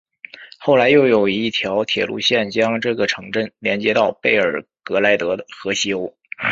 [0.57, 6.11] 后来又有一条铁路线将这个城镇连接到贝尔格莱德和西欧。